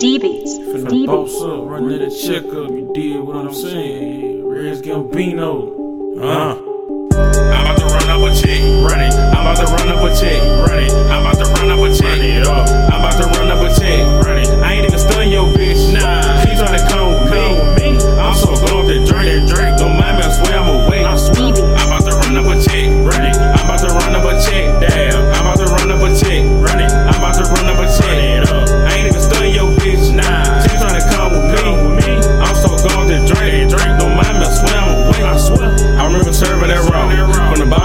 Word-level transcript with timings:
DeeBeats. 0.00 0.58
Finna 0.68 0.90
D 0.90 1.06
boss 1.06 1.30
beats. 1.32 1.42
up, 1.42 1.68
run 1.68 1.88
to 1.88 1.98
the 1.98 2.10
checkup, 2.10 2.70
you 2.70 2.90
did 2.94 3.20
what 3.20 3.36
I'm 3.36 3.54
saying. 3.54 4.46
Rez 4.46 4.82
Gambino. 4.82 5.72
Uh. 6.20 6.56
I'm 7.16 7.62
about 7.62 7.78
to 7.78 7.84
run 7.86 8.10
up 8.10 8.30
a 8.30 8.34
check, 8.34 8.60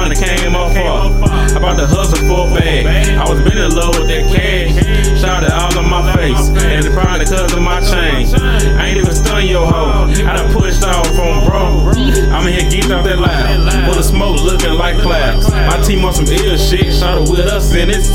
The 0.01 0.15
that 0.17 0.39
came 0.41 0.55
off 0.55 0.73
far. 0.73 1.13
I 1.53 1.59
bought 1.61 1.77
the 1.77 1.85
hustle 1.85 2.17
for 2.25 2.49
a 2.49 2.53
bag. 2.57 3.13
I 3.13 3.21
was 3.29 3.37
been 3.45 3.61
in 3.61 3.69
love 3.69 3.93
with 4.01 4.09
that 4.09 4.25
cash. 4.33 4.73
Shot 5.21 5.45
it 5.45 5.53
all 5.53 5.77
on 5.77 5.85
my 5.85 6.01
face. 6.17 6.49
And 6.57 6.81
it's 6.81 6.89
probably 6.89 7.29
cause 7.29 7.53
of 7.53 7.61
my 7.61 7.77
chain. 7.85 8.25
I 8.81 8.89
ain't 8.89 8.97
even 8.97 9.13
stun 9.13 9.45
your 9.45 9.69
hoe. 9.69 10.09
I 10.25 10.33
done 10.33 10.49
pushed 10.49 10.81
off 10.81 11.05
from 11.13 11.45
bro. 11.45 11.93
I'm 12.33 12.49
in 12.49 12.57
here 12.57 12.65
geeked 12.65 12.89
off 12.89 13.05
that 13.05 13.19
loud. 13.21 13.61
Full 13.85 13.99
of 13.99 14.05
smoke 14.05 14.41
looking 14.41 14.73
like 14.73 14.97
clouds. 14.97 15.51
My 15.51 15.77
team 15.85 16.03
on 16.03 16.13
some 16.13 16.25
ill 16.25 16.57
shit. 16.57 16.89
Shot 16.97 17.21
it 17.21 17.29
with 17.29 17.45
us 17.45 17.69
and 17.75 17.91
it's 17.91 18.09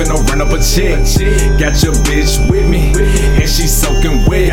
finna 0.00 0.16
run 0.28 0.40
up 0.40 0.52
a 0.52 0.58
check. 0.58 1.04
Got 1.58 1.82
your 1.82 1.92
bitch 2.08 2.48
with 2.50 2.68
me, 2.68 2.92
and 3.40 3.48
she 3.48 3.66
soaking 3.66 4.24
wet. 4.26 4.50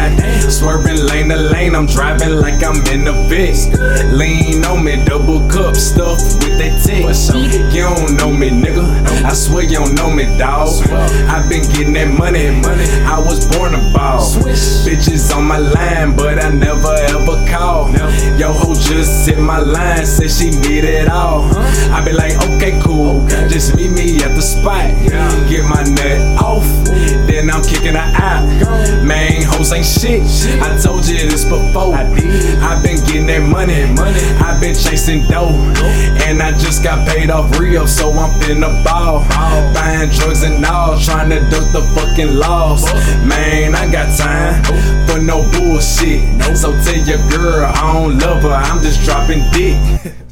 Swerving 0.51 1.05
lane 1.05 1.29
to 1.29 1.37
lane, 1.37 1.75
I'm 1.75 1.85
driving 1.85 2.35
like 2.35 2.63
I'm 2.63 2.83
in 2.87 3.05
the 3.05 3.13
Vic. 3.29 3.55
Lean 4.11 4.65
on 4.65 4.83
me, 4.83 5.03
double 5.05 5.47
cup 5.49 5.75
stuffed 5.75 6.43
with 6.43 6.57
that 6.59 6.83
tick. 6.83 7.05
You 7.73 7.83
don't 7.83 8.17
know 8.17 8.31
me, 8.31 8.49
nigga. 8.49 8.83
I 9.23 9.33
swear 9.33 9.63
you 9.63 9.77
don't 9.77 9.95
know 9.95 10.09
me, 10.09 10.25
dawg. 10.37 10.67
i 10.89 11.47
been 11.47 11.63
getting 11.71 11.93
that 11.93 12.07
money. 12.07 12.47
I 13.05 13.19
was 13.19 13.47
born 13.47 13.73
a 13.73 13.93
ball. 13.93 14.19
Bitches 14.85 15.33
on 15.35 15.45
my 15.45 15.57
line, 15.57 16.15
but 16.15 16.43
I 16.43 16.49
never 16.49 16.93
ever 16.93 17.45
call. 17.49 17.89
Yo, 18.37 18.51
ho 18.51 18.73
just 18.73 19.29
hit 19.29 19.39
my 19.39 19.59
line, 19.59 20.05
said 20.05 20.29
she 20.29 20.49
need 20.49 20.83
it 20.83 21.07
all. 21.07 21.43
I 21.91 22.03
be 22.03 22.11
like, 22.11 22.35
okay, 22.49 22.79
cool. 22.83 23.16
Just 23.57 23.75
meet 23.75 23.89
me 23.89 24.21
at 24.21 24.35
the 24.35 24.41
spot. 24.43 24.85
Get 25.49 25.65
my 25.65 25.81
nut 25.81 26.43
off, 26.43 26.61
then 27.25 27.49
I'm 27.49 27.63
kicking 27.63 27.95
her 27.95 28.11
out. 28.13 28.45
Man, 29.03 29.41
hoes 29.49 29.73
ain't 29.73 29.83
shit. 29.83 30.21
I 30.61 30.77
told 30.77 31.07
you 31.07 31.17
this 31.17 31.43
before. 31.43 31.95
i 31.95 32.05
been 32.83 33.01
getting 33.09 33.25
that 33.25 33.41
money. 33.41 33.81
i 33.81 34.59
been 34.61 34.75
chasing 34.75 35.25
dough. 35.25 35.49
And 36.29 36.39
I 36.39 36.51
just 36.51 36.83
got 36.83 37.07
paid 37.09 37.31
off 37.31 37.49
Rio, 37.57 37.87
so 37.87 38.11
I'm 38.11 38.29
finna 38.39 38.69
ball. 38.85 39.25
Buying 39.73 40.11
drugs 40.11 40.43
and 40.43 40.63
all, 40.63 40.99
trying 40.99 41.31
to 41.31 41.39
duck 41.49 41.73
the 41.73 41.81
fucking 41.97 42.35
laws. 42.35 42.85
Man, 43.25 43.73
I 43.73 43.91
got 43.91 44.15
time 44.15 44.61
for 45.09 45.17
no 45.19 45.41
bullshit. 45.57 46.21
So 46.55 46.73
tell 46.83 47.01
your 47.09 47.27
girl 47.31 47.65
I 47.65 47.93
don't 47.93 48.19
love 48.19 48.43
her, 48.43 48.49
I'm 48.53 48.83
just 48.83 49.01
dropping 49.01 49.41
dick. 49.49 50.13